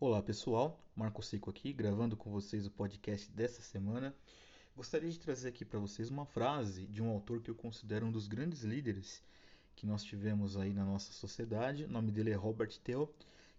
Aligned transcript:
Olá 0.00 0.20
pessoal, 0.20 0.84
Marco 0.96 1.22
Seco 1.22 1.50
aqui, 1.50 1.72
gravando 1.72 2.16
com 2.16 2.28
vocês 2.28 2.66
o 2.66 2.70
podcast 2.70 3.30
dessa 3.30 3.62
semana. 3.62 4.12
Gostaria 4.76 5.08
de 5.08 5.20
trazer 5.20 5.48
aqui 5.48 5.64
para 5.64 5.78
vocês 5.78 6.10
uma 6.10 6.26
frase 6.26 6.84
de 6.88 7.00
um 7.00 7.08
autor 7.08 7.40
que 7.40 7.48
eu 7.48 7.54
considero 7.54 8.04
um 8.04 8.10
dos 8.10 8.26
grandes 8.26 8.64
líderes 8.64 9.22
que 9.76 9.86
nós 9.86 10.02
tivemos 10.02 10.56
aí 10.56 10.74
na 10.74 10.84
nossa 10.84 11.12
sociedade. 11.12 11.84
O 11.84 11.88
nome 11.88 12.10
dele 12.10 12.32
é 12.32 12.34
Robert 12.34 12.76
Tell, 12.82 13.08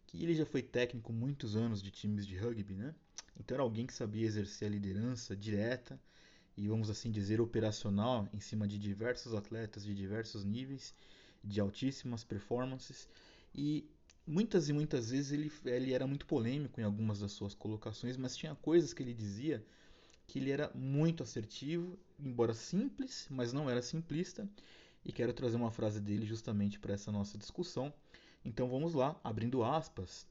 que 0.06 0.22
ele 0.22 0.36
já 0.36 0.46
foi 0.46 0.62
técnico 0.62 1.14
muitos 1.14 1.56
anos 1.56 1.82
de 1.82 1.90
times 1.90 2.28
de 2.28 2.36
rugby, 2.36 2.76
né? 2.76 2.94
Então 3.40 3.56
era 3.56 3.64
alguém 3.64 3.88
que 3.88 3.94
sabia 3.94 4.26
exercer 4.26 4.68
a 4.68 4.72
liderança 4.72 5.38
direta 5.38 5.98
e 6.58 6.68
vamos 6.68 6.90
assim 6.90 7.12
dizer 7.12 7.40
operacional 7.40 8.28
em 8.34 8.42
cima 8.42 8.68
de 8.68 8.78
diversos 8.78 9.34
atletas 9.34 9.86
de 9.86 9.96
diversos 9.96 10.44
níveis, 10.44 10.94
de 11.42 11.62
altíssimas 11.62 12.26
performances 12.26 13.08
e 13.54 13.90
muitas 14.26 14.70
e 14.70 14.74
muitas 14.74 15.12
vezes 15.12 15.32
ele, 15.32 15.52
ele 15.66 15.94
era 15.94 16.08
muito 16.08 16.26
polêmico 16.26 16.80
em 16.80 16.84
algumas 16.84 17.20
das 17.20 17.32
suas 17.32 17.54
colocações, 17.54 18.18
mas 18.18 18.36
tinha 18.36 18.56
coisas 18.56 18.94
que 18.94 19.04
ele 19.04 19.14
dizia 19.14 19.66
que 20.28 20.40
ele 20.40 20.52
era 20.52 20.72
muito 20.74 21.22
assertivo, 21.22 21.98
embora 22.20 22.54
simples, 22.54 23.28
mas 23.30 23.54
não 23.54 23.70
era 23.70 23.82
simplista. 23.82 24.50
E 25.04 25.12
quero 25.12 25.34
trazer 25.34 25.56
uma 25.56 25.70
frase 25.70 26.02
dele 26.02 26.26
justamente 26.26 26.80
para 26.80 26.94
essa 26.94 27.12
nossa 27.12 27.38
discussão. 27.38 27.94
Então 28.44 28.68
vamos 28.68 28.96
lá, 28.96 29.20
abrindo 29.24 29.64
aspas. 29.64 30.26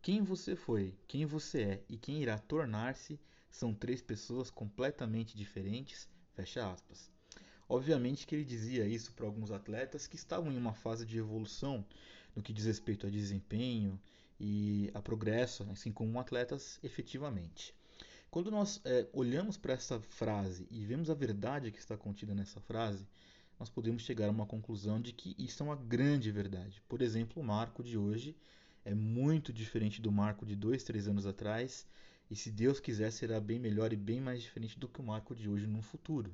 Quem 0.00 0.22
você 0.22 0.54
foi, 0.54 0.94
quem 1.08 1.26
você 1.26 1.62
é 1.62 1.84
e 1.88 1.98
quem 1.98 2.22
irá 2.22 2.38
tornar-se 2.38 3.18
são 3.50 3.74
três 3.74 4.00
pessoas 4.00 4.50
completamente 4.50 5.36
diferentes. 5.36 6.08
Fecha 6.32 6.72
aspas. 6.72 7.10
Obviamente 7.68 8.26
que 8.26 8.34
ele 8.34 8.44
dizia 8.44 8.86
isso 8.86 9.12
para 9.12 9.26
alguns 9.26 9.50
atletas 9.50 10.06
que 10.06 10.16
estavam 10.16 10.52
em 10.52 10.56
uma 10.56 10.74
fase 10.74 11.04
de 11.04 11.18
evolução 11.18 11.84
no 12.34 12.42
que 12.42 12.52
diz 12.52 12.64
respeito 12.64 13.06
a 13.06 13.10
desempenho 13.10 14.00
e 14.38 14.90
a 14.94 15.02
progresso, 15.02 15.66
assim 15.70 15.92
como 15.92 16.18
atletas 16.18 16.78
efetivamente. 16.82 17.74
Quando 18.30 18.50
nós 18.50 18.80
é, 18.84 19.08
olhamos 19.12 19.56
para 19.56 19.72
essa 19.72 20.00
frase 20.00 20.66
e 20.70 20.84
vemos 20.84 21.10
a 21.10 21.14
verdade 21.14 21.70
que 21.72 21.78
está 21.78 21.96
contida 21.96 22.34
nessa 22.34 22.60
frase, 22.60 23.06
nós 23.58 23.68
podemos 23.68 24.02
chegar 24.02 24.28
a 24.28 24.30
uma 24.30 24.46
conclusão 24.46 25.00
de 25.00 25.12
que 25.12 25.34
isso 25.36 25.62
é 25.62 25.66
uma 25.66 25.76
grande 25.76 26.30
verdade. 26.30 26.80
Por 26.88 27.02
exemplo, 27.02 27.42
o 27.42 27.44
marco 27.44 27.82
de 27.82 27.98
hoje 27.98 28.36
é 28.84 28.94
muito 28.94 29.52
diferente 29.52 30.00
do 30.00 30.10
marco 30.10 30.46
de 30.46 30.56
dois, 30.56 30.82
três 30.82 31.06
anos 31.08 31.26
atrás, 31.26 31.86
e 32.30 32.36
se 32.36 32.50
Deus 32.50 32.78
quiser, 32.78 33.10
será 33.10 33.40
bem 33.40 33.58
melhor 33.58 33.92
e 33.92 33.96
bem 33.96 34.20
mais 34.20 34.40
diferente 34.40 34.78
do 34.78 34.88
que 34.88 35.00
o 35.00 35.04
marco 35.04 35.34
de 35.34 35.48
hoje 35.48 35.66
no 35.66 35.82
futuro. 35.82 36.32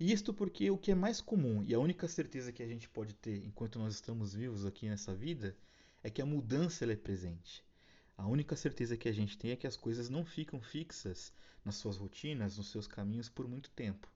Isto 0.00 0.32
porque 0.32 0.70
o 0.70 0.78
que 0.78 0.92
é 0.92 0.94
mais 0.94 1.20
comum 1.20 1.64
e 1.66 1.74
a 1.74 1.78
única 1.80 2.06
certeza 2.06 2.52
que 2.52 2.62
a 2.62 2.66
gente 2.68 2.88
pode 2.88 3.14
ter 3.14 3.44
enquanto 3.44 3.80
nós 3.80 3.94
estamos 3.94 4.32
vivos 4.32 4.64
aqui 4.64 4.88
nessa 4.88 5.12
vida 5.12 5.56
é 6.04 6.08
que 6.08 6.22
a 6.22 6.26
mudança 6.26 6.84
é 6.84 6.94
presente. 6.94 7.64
A 8.16 8.24
única 8.24 8.54
certeza 8.54 8.96
que 8.96 9.08
a 9.08 9.12
gente 9.12 9.36
tem 9.36 9.50
é 9.50 9.56
que 9.56 9.66
as 9.66 9.76
coisas 9.76 10.08
não 10.08 10.24
ficam 10.24 10.60
fixas 10.60 11.32
nas 11.64 11.74
suas 11.74 11.96
rotinas, 11.96 12.56
nos 12.56 12.70
seus 12.70 12.86
caminhos 12.86 13.28
por 13.28 13.48
muito 13.48 13.70
tempo. 13.70 14.08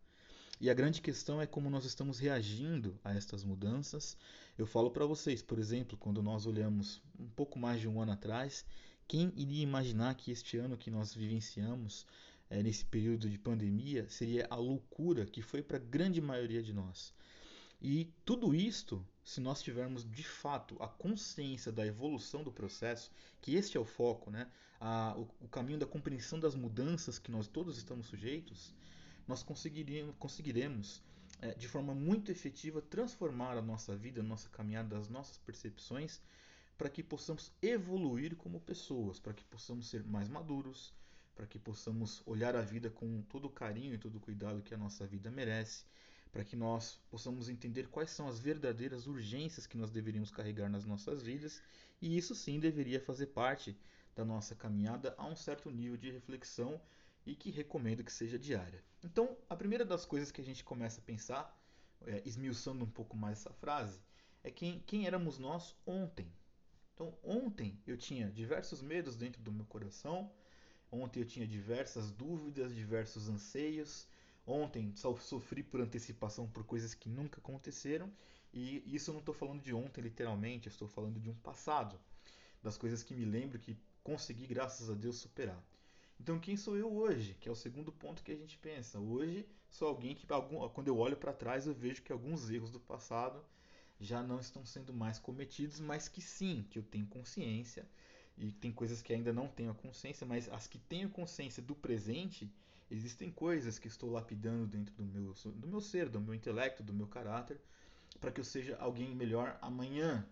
E 0.61 0.71
a 0.71 0.75
grande 0.75 1.01
questão 1.01 1.43
é 1.43 1.47
como 1.49 1.69
nós 1.69 1.85
estamos 1.85 2.21
reagindo 2.21 2.97
a 3.03 3.13
estas 3.13 3.43
mudanças. 3.43 4.17
Eu 4.57 4.69
falo 4.69 4.89
para 4.89 5.05
vocês, 5.05 5.43
por 5.43 5.59
exemplo, 5.59 5.99
quando 5.99 6.23
nós 6.23 6.47
olhamos 6.47 7.03
um 7.19 7.29
pouco 7.31 7.59
mais 7.59 7.81
de 7.81 7.89
um 7.89 8.01
ano 8.01 8.13
atrás, 8.13 8.65
quem 9.09 9.33
iria 9.37 9.65
imaginar 9.65 10.15
que 10.15 10.31
este 10.31 10.59
ano 10.59 10.79
que 10.79 10.93
nós 10.93 11.13
vivenciamos 11.13 12.07
é, 12.53 12.63
nesse 12.63 12.85
período 12.85 13.31
de 13.31 13.39
pandemia 13.39 14.07
seria 14.11 14.47
a 14.51 14.57
loucura 14.57 15.25
que 15.25 15.41
foi 15.41 15.63
para 15.63 15.79
a 15.79 15.81
grande 15.81 16.21
maioria 16.21 16.63
de 16.63 16.73
nós. 16.75 17.15
E 17.81 18.13
tudo 18.27 18.55
isto, 18.55 19.05
se 19.25 19.41
nós 19.41 19.63
tivermos 19.63 20.09
de 20.09 20.23
fato 20.23 20.77
a 20.81 20.87
consciência 20.87 21.73
da 21.73 21.87
evolução 21.87 22.45
do 22.45 22.53
processo, 22.53 23.11
que 23.41 23.55
este 23.55 23.79
é 23.79 23.81
o 23.81 23.87
foco, 23.87 24.31
né? 24.31 24.51
A, 24.79 25.15
o, 25.17 25.23
o 25.41 25.49
caminho 25.49 25.79
da 25.79 25.87
compreensão 25.87 26.39
das 26.39 26.55
mudanças 26.55 27.19
que 27.19 27.31
nós 27.31 27.49
todos 27.49 27.79
estamos 27.79 28.07
sujeitos, 28.07 28.75
nós 29.27 29.43
conseguiremos, 29.43 30.15
conseguiremos 30.19 31.03
é, 31.41 31.55
de 31.55 31.67
forma 31.67 31.95
muito 31.95 32.31
efetiva 32.31 32.83
transformar 32.83 33.57
a 33.57 33.63
nossa 33.63 33.97
vida, 33.97 34.21
a 34.21 34.25
nossa 34.25 34.51
caminhada, 34.51 34.99
as 34.99 35.09
nossas 35.09 35.39
percepções, 35.39 36.21
para 36.77 36.91
que 36.91 37.03
possamos 37.03 37.51
evoluir 37.63 38.37
como 38.37 38.61
pessoas, 38.61 39.19
para 39.19 39.33
que 39.33 39.45
possamos 39.45 39.89
ser 39.89 40.05
mais 40.05 40.29
maduros, 40.29 40.93
para 41.35 41.47
que 41.47 41.59
possamos 41.59 42.23
olhar 42.27 42.55
a 42.55 42.63
vida 42.63 42.91
com 42.91 43.23
todo 43.23 43.47
o 43.47 43.51
carinho 43.51 43.95
e 43.95 43.99
todo 43.99 44.17
o 44.17 44.21
cuidado 44.21 44.63
que 44.63 44.75
a 44.75 44.79
nossa 44.79 45.07
vida 45.07 45.31
merece, 45.31 45.85
para 46.31 46.45
que 46.45 46.57
nós 46.57 46.99
possamos 47.11 47.49
entender 47.49 47.89
quais 47.89 48.11
são 48.11 48.29
as 48.29 48.39
verdadeiras 48.39 49.07
urgências 49.07 49.67
que 49.67 49.77
nós 49.77 49.91
deveríamos 49.91 50.31
carregar 50.31 50.69
nas 50.69 50.85
nossas 50.85 51.23
vidas, 51.23 51.63
e 52.01 52.17
isso 52.17 52.35
sim 52.35 52.59
deveria 52.59 53.01
fazer 53.01 53.27
parte 53.27 53.77
da 54.15 54.25
nossa 54.25 54.55
caminhada 54.55 55.15
a 55.17 55.27
um 55.27 55.37
certo 55.37 55.71
nível 55.71 55.97
de 55.97 56.11
reflexão 56.11 56.81
e 57.25 57.35
que 57.35 57.51
recomendo 57.51 58.03
que 58.05 58.13
seja 58.13 58.39
diária. 58.39 58.83
Então, 59.05 59.37
a 59.49 59.57
primeira 59.57 59.85
das 59.85 60.05
coisas 60.05 60.31
que 60.31 60.41
a 60.41 60.45
gente 60.45 60.65
começa 60.65 61.01
a 61.01 61.05
pensar, 61.05 61.59
é, 62.07 62.23
esmiuçando 62.25 62.85
um 62.85 62.91
pouco 62.91 63.17
mais 63.17 63.39
essa 63.39 63.53
frase, 63.53 64.01
é 64.43 64.51
quem, 64.51 64.81
quem 64.81 65.07
éramos 65.07 65.39
nós 65.39 65.77
ontem. 65.87 66.33
Então, 66.95 67.15
ontem 67.23 67.79
eu 67.87 67.97
tinha 67.97 68.31
diversos 68.31 68.83
medos 68.83 69.17
dentro 69.17 69.41
do 69.43 69.53
meu 69.53 69.65
coração, 69.67 70.31
Ontem 70.93 71.21
eu 71.21 71.27
tinha 71.27 71.47
diversas 71.47 72.13
dúvidas, 72.13 72.75
diversos 72.75 73.27
anseios. 73.27 74.07
Ontem 74.47 74.93
sofri 74.95 75.63
por 75.63 75.81
antecipação 75.81 76.47
por 76.47 76.65
coisas 76.65 76.93
que 76.93 77.09
nunca 77.09 77.41
aconteceram. 77.41 78.13
E 78.53 78.83
isso 78.95 79.09
eu 79.09 79.15
não 79.15 79.21
estou 79.21 79.35
falando 79.35 79.63
de 79.63 79.73
ontem, 79.73 80.03
literalmente, 80.03 80.69
estou 80.69 80.87
falando 80.87 81.19
de 81.19 81.31
um 81.31 81.35
passado. 81.37 81.99
Das 82.63 82.77
coisas 82.77 83.03
que 83.03 83.15
me 83.15 83.25
lembro 83.25 83.59
que 83.59 83.79
consegui, 84.05 84.47
graças 84.47 84.91
a 84.91 84.95
Deus, 84.95 85.17
superar. 85.17 85.65
Então, 86.21 86.39
quem 86.39 86.59
sou 86.59 86.77
eu 86.77 86.93
hoje? 86.93 87.35
Que 87.41 87.49
é 87.49 87.53
o 87.53 87.57
segundo 87.57 87.91
ponto 87.91 88.23
que 88.23 88.31
a 88.31 88.37
gente 88.37 88.59
pensa. 88.59 89.01
Hoje, 89.01 89.49
sou 89.71 89.89
alguém 89.89 90.15
que, 90.15 90.27
quando 90.75 90.89
eu 90.89 90.99
olho 90.99 91.17
para 91.17 91.33
trás, 91.33 91.67
eu 91.67 91.73
vejo 91.73 92.03
que 92.03 92.13
alguns 92.13 92.51
erros 92.51 92.71
do 92.71 92.79
passado 92.79 93.43
já 93.99 94.23
não 94.23 94.39
estão 94.41 94.67
sendo 94.67 94.93
mais 94.93 95.19
cometidos, 95.19 95.81
mas 95.81 96.07
que 96.07 96.21
sim, 96.21 96.67
que 96.69 96.79
eu 96.79 96.83
tenho 96.83 97.07
consciência 97.07 97.89
e 98.37 98.51
tem 98.53 98.73
coisas 98.73 99.03
que 99.03 99.13
ainda 99.13 99.33
não 99.33 99.49
tenho 99.49 99.71
a 99.71 99.75
consciência, 99.75 100.27
mas 100.27 100.49
as 100.49 100.67
que 100.67 100.79
tenho 100.79 101.09
consciência 101.11 101.63
do 101.63 101.75
presente, 101.75 102.51
existem 102.91 103.31
coisas 103.31 103.79
que 103.79 103.89
estou 103.89 104.11
lapidando 104.11 104.67
dentro 104.67 104.95
do 104.95 105.05
meu, 105.05 105.33
do 105.33 105.69
meu 105.69 105.81
ser, 105.81 106.09
do 106.09 106.21
meu 106.21 106.35
intelecto, 106.35 106.83
do 106.83 106.93
meu 106.93 107.07
caráter, 107.07 107.61
para 108.21 108.31
que 108.31 108.41
eu 108.41 108.45
seja 108.45 108.77
alguém 108.79 109.15
melhor 109.15 109.59
amanhã. 109.61 110.27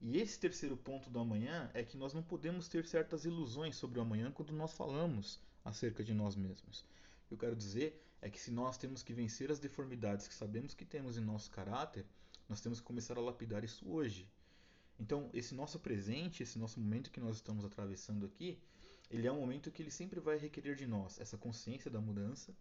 E 0.00 0.18
esse 0.18 0.38
terceiro 0.38 0.76
ponto 0.76 1.10
do 1.10 1.18
amanhã 1.18 1.70
é 1.74 1.82
que 1.82 1.96
nós 1.96 2.14
não 2.14 2.22
podemos 2.22 2.68
ter 2.68 2.86
certas 2.86 3.24
ilusões 3.24 3.76
sobre 3.76 3.98
o 3.98 4.02
amanhã 4.02 4.30
quando 4.30 4.52
nós 4.52 4.72
falamos 4.72 5.40
acerca 5.64 6.04
de 6.04 6.14
nós 6.14 6.36
mesmos. 6.36 6.80
O 7.24 7.28
que 7.28 7.34
eu 7.34 7.38
quero 7.38 7.56
dizer 7.56 8.00
é 8.22 8.30
que 8.30 8.40
se 8.40 8.50
nós 8.50 8.78
temos 8.78 9.02
que 9.02 9.12
vencer 9.12 9.50
as 9.50 9.58
deformidades 9.58 10.28
que 10.28 10.34
sabemos 10.34 10.74
que 10.74 10.84
temos 10.84 11.18
em 11.18 11.20
nosso 11.20 11.50
caráter, 11.50 12.04
nós 12.48 12.60
temos 12.60 12.80
que 12.80 12.86
começar 12.86 13.18
a 13.18 13.20
lapidar 13.20 13.64
isso 13.64 13.88
hoje. 13.88 14.28
Então, 14.98 15.30
esse 15.32 15.54
nosso 15.54 15.78
presente, 15.78 16.42
esse 16.42 16.58
nosso 16.58 16.80
momento 16.80 17.10
que 17.10 17.20
nós 17.20 17.36
estamos 17.36 17.64
atravessando 17.64 18.26
aqui, 18.26 18.58
ele 19.10 19.26
é 19.26 19.32
um 19.32 19.40
momento 19.40 19.70
que 19.70 19.80
ele 19.80 19.90
sempre 19.90 20.20
vai 20.20 20.36
requerer 20.36 20.74
de 20.74 20.86
nós 20.86 21.20
essa 21.20 21.38
consciência 21.38 21.90
da 21.90 22.00
mudança 22.00 22.54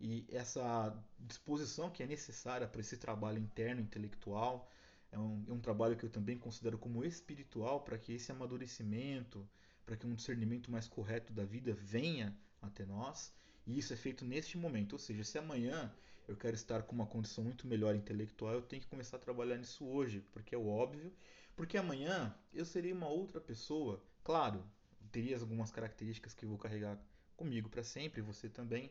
e 0.00 0.24
essa 0.30 0.96
disposição 1.18 1.90
que 1.90 2.02
é 2.02 2.06
necessária 2.06 2.66
para 2.66 2.80
esse 2.80 2.96
trabalho 2.96 3.38
interno 3.38 3.80
intelectual. 3.80 4.70
É 5.10 5.18
um, 5.18 5.44
é 5.48 5.52
um 5.52 5.60
trabalho 5.60 5.96
que 5.96 6.04
eu 6.04 6.10
também 6.10 6.38
considero 6.38 6.78
como 6.78 7.04
espiritual 7.04 7.82
para 7.82 7.98
que 7.98 8.12
esse 8.14 8.32
amadurecimento, 8.32 9.46
para 9.84 9.96
que 9.96 10.06
um 10.06 10.14
discernimento 10.14 10.70
mais 10.70 10.88
correto 10.88 11.32
da 11.32 11.44
vida 11.44 11.74
venha 11.74 12.34
até 12.62 12.86
nós. 12.86 13.32
E 13.66 13.78
isso 13.78 13.92
é 13.92 13.96
feito 13.96 14.24
neste 14.24 14.56
momento. 14.56 14.94
Ou 14.94 14.98
seja, 14.98 15.22
se 15.22 15.38
amanhã 15.38 15.92
eu 16.26 16.36
quero 16.36 16.54
estar 16.54 16.82
com 16.82 16.94
uma 16.94 17.06
condição 17.06 17.44
muito 17.44 17.66
melhor 17.66 17.94
intelectual, 17.94 18.54
eu 18.54 18.62
tenho 18.62 18.82
que 18.82 18.88
começar 18.88 19.18
a 19.18 19.20
trabalhar 19.20 19.58
nisso 19.58 19.84
hoje, 19.84 20.24
porque 20.32 20.54
é 20.54 20.58
o 20.58 20.66
óbvio 20.66 21.12
porque 21.56 21.76
amanhã 21.76 22.34
eu 22.52 22.64
serei 22.64 22.92
uma 22.92 23.08
outra 23.08 23.40
pessoa. 23.40 24.02
Claro, 24.24 24.64
teria 25.10 25.38
algumas 25.38 25.70
características 25.70 26.34
que 26.34 26.44
eu 26.44 26.48
vou 26.48 26.58
carregar 26.58 26.98
comigo 27.36 27.68
para 27.68 27.84
sempre, 27.84 28.22
você 28.22 28.48
também, 28.48 28.90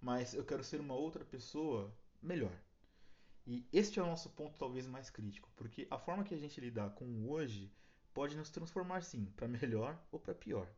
mas 0.00 0.34
eu 0.34 0.44
quero 0.44 0.62
ser 0.62 0.80
uma 0.80 0.94
outra 0.94 1.24
pessoa 1.24 1.92
melhor. 2.22 2.52
E 3.46 3.66
este 3.72 3.98
é 3.98 4.02
o 4.02 4.06
nosso 4.06 4.30
ponto 4.30 4.58
talvez 4.58 4.86
mais 4.86 5.08
crítico, 5.08 5.48
porque 5.56 5.86
a 5.90 5.98
forma 5.98 6.24
que 6.24 6.34
a 6.34 6.38
gente 6.38 6.60
lidar 6.60 6.90
com 6.90 7.04
o 7.04 7.30
hoje 7.30 7.72
pode 8.12 8.36
nos 8.36 8.50
transformar 8.50 9.02
sim, 9.02 9.26
para 9.36 9.48
melhor 9.48 10.00
ou 10.10 10.18
para 10.18 10.34
pior. 10.34 10.68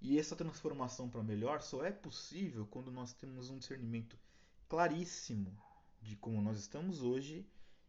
E 0.00 0.18
essa 0.18 0.36
transformação 0.36 1.08
para 1.08 1.22
melhor 1.22 1.60
só 1.60 1.84
é 1.84 1.90
possível 1.90 2.66
quando 2.66 2.90
nós 2.90 3.12
temos 3.12 3.50
um 3.50 3.58
discernimento 3.58 4.18
claríssimo 4.68 5.56
de 6.00 6.14
como 6.16 6.40
nós 6.40 6.58
estamos 6.58 7.02
hoje 7.02 7.44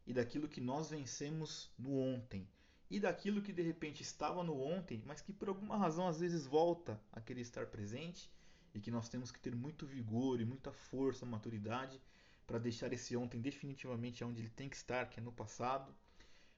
e 0.08 0.14
daquilo 0.14 0.48
que 0.48 0.60
nós 0.60 0.90
vencemos 0.90 1.72
no 1.78 2.00
ontem 2.00 2.48
e 2.90 3.00
daquilo 3.00 3.42
que 3.42 3.54
de 3.54 3.62
repente 3.62 4.02
estava 4.02 4.44
no 4.44 4.60
ontem, 4.62 5.04
mas 5.06 5.22
que 5.22 5.32
por 5.32 5.48
alguma 5.48 5.78
razão 5.78 6.08
às 6.08 6.20
vezes 6.20 6.46
volta 6.46 7.00
a 7.12 7.22
querer 7.22 7.42
estar 7.42 7.68
presente 7.68 8.32
e 8.74 8.80
que 8.80 8.90
nós 8.90 9.08
temos 9.10 9.32
que 9.32 9.40
ter 9.40 9.56
muito 9.56 9.86
vigor 9.86 10.42
e 10.42 10.46
muita 10.46 10.72
força, 10.72 11.26
maturidade 11.26 12.02
para 12.48 12.58
deixar 12.58 12.92
esse 12.92 13.16
ontem 13.16 13.40
definitivamente 13.40 14.24
onde 14.24 14.42
ele 14.42 14.50
tem 14.50 14.68
que 14.68 14.76
estar, 14.76 15.08
que 15.08 15.20
é 15.20 15.24
no 15.24 15.32
passado, 15.32 15.94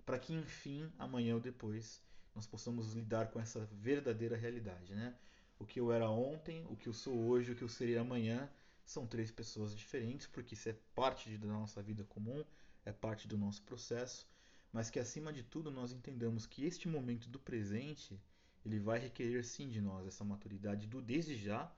para 0.06 0.18
que 0.18 0.33
enfim, 0.33 0.89
amanhã 0.98 1.36
ou 1.36 1.42
depois, 1.42 2.01
nós 2.33 2.48
possamos 2.48 2.94
lidar 2.94 3.30
com 3.30 3.39
essa 3.39 3.66
verdadeira 3.74 4.38
realidade, 4.38 4.95
né? 4.95 5.13
O 5.60 5.66
que 5.66 5.81
eu 5.81 5.92
era 5.92 6.10
ontem, 6.10 6.66
o 6.69 6.78
que 6.78 6.88
eu 6.88 6.94
sou 6.94 7.13
hoje, 7.13 7.51
o 7.51 7.56
que 7.56 7.62
eu 7.62 7.68
serei 7.68 7.98
amanhã, 7.98 8.50
são 8.86 9.06
três 9.06 9.31
pessoas 9.31 9.75
diferentes, 9.75 10.28
porque 10.28 10.54
isso 10.54 10.69
é 10.69 10.75
parte 10.95 11.38
da 11.38 11.48
nossa 11.48 11.81
vida 11.83 12.04
comum, 12.06 12.44
é 12.86 12.92
parte 12.92 13.28
do 13.28 13.38
nosso 13.38 13.62
processo, 13.63 14.28
mas 14.71 14.89
que 14.89 15.00
acima 15.00 15.33
de 15.33 15.44
tudo 15.44 15.69
nós 15.69 15.91
entendamos 15.91 16.45
que 16.45 16.65
este 16.65 16.88
momento 16.88 17.29
do 17.29 17.39
presente, 17.39 18.19
ele 18.65 18.79
vai 18.79 19.00
requerer 19.00 19.44
sim 19.44 19.69
de 19.69 19.81
nós 19.81 20.07
essa 20.07 20.23
maturidade 20.23 20.88
do 20.88 21.01
desde 21.01 21.35
já, 21.35 21.71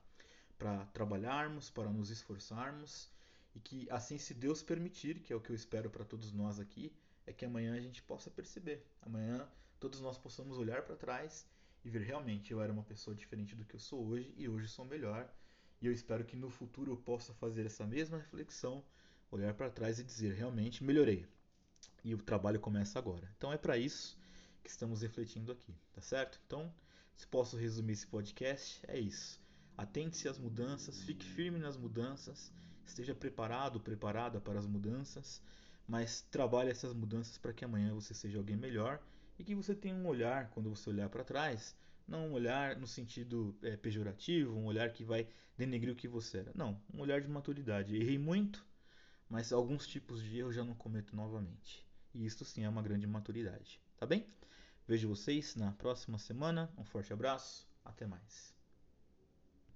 para 0.58 0.84
trabalharmos, 0.86 1.70
para 1.70 1.90
nos 1.90 2.10
esforçarmos, 2.10 3.10
e 3.54 3.60
que 3.60 3.88
assim 3.90 4.18
se 4.18 4.34
Deus 4.34 4.62
permitir, 4.62 5.20
que 5.20 5.32
é 5.32 5.36
o 5.36 5.40
que 5.40 5.50
eu 5.50 5.56
espero 5.56 5.90
para 5.90 6.04
todos 6.04 6.32
nós 6.32 6.58
aqui, 6.60 6.92
é 7.26 7.32
que 7.32 7.44
amanhã 7.44 7.74
a 7.74 7.80
gente 7.80 8.02
possa 8.02 8.30
perceber. 8.30 8.84
Amanhã 9.02 9.48
todos 9.80 10.00
nós 10.00 10.18
possamos 10.18 10.58
olhar 10.58 10.82
para 10.82 10.96
trás 10.96 11.46
e 11.84 11.90
ver 11.90 12.02
realmente 12.02 12.52
eu 12.52 12.60
era 12.60 12.72
uma 12.72 12.82
pessoa 12.82 13.14
diferente 13.14 13.54
do 13.54 13.64
que 13.64 13.74
eu 13.74 13.80
sou 13.80 14.06
hoje 14.06 14.32
e 14.36 14.48
hoje 14.48 14.68
sou 14.68 14.84
melhor. 14.84 15.30
E 15.80 15.86
eu 15.86 15.92
espero 15.92 16.24
que 16.24 16.36
no 16.36 16.48
futuro 16.50 16.92
eu 16.92 16.96
possa 16.96 17.34
fazer 17.34 17.66
essa 17.66 17.86
mesma 17.86 18.18
reflexão, 18.18 18.84
olhar 19.30 19.52
para 19.54 19.70
trás 19.70 19.98
e 19.98 20.04
dizer 20.04 20.32
realmente 20.32 20.82
melhorei. 20.82 21.26
E 22.04 22.14
o 22.14 22.18
trabalho 22.18 22.60
começa 22.60 22.98
agora. 22.98 23.28
Então 23.36 23.52
é 23.52 23.56
para 23.56 23.78
isso 23.78 24.18
que 24.62 24.70
estamos 24.70 25.02
refletindo 25.02 25.50
aqui, 25.50 25.74
tá 25.92 26.00
certo? 26.00 26.38
Então, 26.46 26.72
se 27.16 27.26
posso 27.26 27.56
resumir 27.56 27.94
esse 27.94 28.06
podcast, 28.06 28.80
é 28.86 28.98
isso. 28.98 29.40
Atente-se 29.76 30.28
às 30.28 30.38
mudanças, 30.38 31.02
fique 31.02 31.24
firme 31.24 31.58
nas 31.58 31.76
mudanças, 31.76 32.52
esteja 32.86 33.14
preparado, 33.14 33.80
preparada 33.80 34.40
para 34.40 34.58
as 34.58 34.66
mudanças, 34.66 35.42
mas 35.86 36.22
trabalhe 36.30 36.70
essas 36.70 36.94
mudanças 36.94 37.38
para 37.38 37.52
que 37.52 37.64
amanhã 37.64 37.92
você 37.92 38.14
seja 38.14 38.38
alguém 38.38 38.56
melhor 38.56 39.00
e 39.38 39.44
que 39.44 39.54
você 39.54 39.74
tenha 39.74 39.94
um 39.94 40.06
olhar, 40.06 40.50
quando 40.50 40.70
você 40.70 40.90
olhar 40.90 41.08
para 41.08 41.24
trás, 41.24 41.76
não 42.06 42.28
um 42.28 42.32
olhar 42.32 42.76
no 42.76 42.86
sentido 42.86 43.56
é, 43.62 43.76
pejorativo, 43.76 44.56
um 44.56 44.66
olhar 44.66 44.92
que 44.92 45.04
vai 45.04 45.26
denegrir 45.56 45.92
o 45.92 45.96
que 45.96 46.06
você 46.06 46.38
era. 46.38 46.52
Não, 46.54 46.80
um 46.92 47.00
olhar 47.00 47.20
de 47.20 47.28
maturidade. 47.28 47.96
Errei 47.96 48.18
muito, 48.18 48.64
mas 49.28 49.52
alguns 49.52 49.86
tipos 49.86 50.22
de 50.22 50.38
erro 50.38 50.52
já 50.52 50.64
não 50.64 50.74
cometo 50.74 51.16
novamente. 51.16 51.83
E 52.14 52.24
isso 52.24 52.44
sim 52.44 52.64
é 52.64 52.68
uma 52.68 52.82
grande 52.82 53.06
maturidade. 53.06 53.80
Tá 53.96 54.06
bem? 54.06 54.26
Vejo 54.86 55.08
vocês 55.08 55.56
na 55.56 55.72
próxima 55.72 56.18
semana. 56.18 56.72
Um 56.78 56.84
forte 56.84 57.12
abraço. 57.12 57.66
Até 57.84 58.06
mais. 58.06 58.53